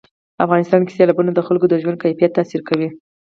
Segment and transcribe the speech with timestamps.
[0.45, 2.89] افغانستان کې سیلابونه د خلکو د ژوند کیفیت تاثیر کوي.